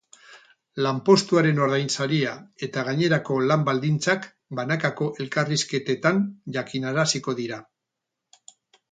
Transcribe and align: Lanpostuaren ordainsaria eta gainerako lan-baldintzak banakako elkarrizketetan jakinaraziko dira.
Lanpostuaren 0.83 1.59
ordainsaria 1.65 2.31
eta 2.67 2.85
gainerako 2.87 3.37
lan-baldintzak 3.51 4.25
banakako 4.61 5.09
elkarrizketetan 5.25 6.23
jakinaraziko 6.57 7.37
dira. 7.41 7.61